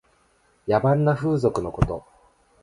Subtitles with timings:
[0.67, 2.03] 野蛮な風俗のこと。